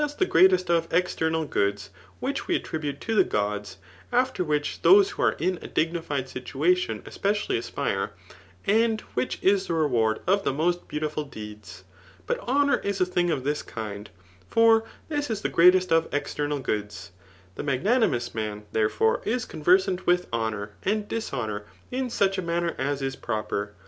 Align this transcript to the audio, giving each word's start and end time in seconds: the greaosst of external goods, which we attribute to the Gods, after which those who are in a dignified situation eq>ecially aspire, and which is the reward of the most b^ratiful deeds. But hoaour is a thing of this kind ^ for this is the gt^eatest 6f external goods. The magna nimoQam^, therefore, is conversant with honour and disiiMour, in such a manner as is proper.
the 0.17 0.25
greaosst 0.25 0.67
of 0.67 0.87
external 0.91 1.45
goods, 1.45 1.91
which 2.19 2.47
we 2.47 2.55
attribute 2.55 2.99
to 2.99 3.13
the 3.13 3.23
Gods, 3.23 3.77
after 4.11 4.43
which 4.43 4.81
those 4.81 5.11
who 5.11 5.21
are 5.21 5.33
in 5.33 5.59
a 5.61 5.67
dignified 5.67 6.27
situation 6.27 7.03
eq>ecially 7.03 7.55
aspire, 7.59 8.11
and 8.65 9.01
which 9.13 9.37
is 9.43 9.67
the 9.67 9.75
reward 9.75 10.19
of 10.25 10.43
the 10.43 10.51
most 10.51 10.87
b^ratiful 10.87 11.29
deeds. 11.29 11.83
But 12.25 12.39
hoaour 12.39 12.79
is 12.83 12.99
a 12.99 13.05
thing 13.05 13.29
of 13.29 13.43
this 13.43 13.61
kind 13.61 14.09
^ 14.43 14.43
for 14.51 14.85
this 15.07 15.29
is 15.29 15.41
the 15.43 15.51
gt^eatest 15.51 15.89
6f 15.89 16.11
external 16.11 16.57
goods. 16.57 17.11
The 17.53 17.61
magna 17.61 17.99
nimoQam^, 17.99 18.63
therefore, 18.71 19.21
is 19.23 19.45
conversant 19.45 20.07
with 20.07 20.25
honour 20.33 20.71
and 20.81 21.07
disiiMour, 21.07 21.65
in 21.91 22.09
such 22.09 22.39
a 22.39 22.41
manner 22.41 22.73
as 22.79 23.03
is 23.03 23.15
proper. 23.15 23.75